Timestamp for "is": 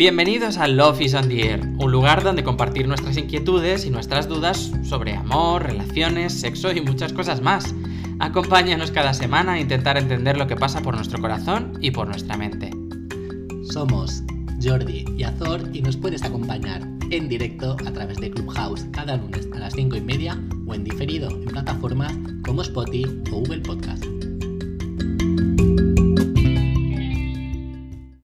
1.02-1.12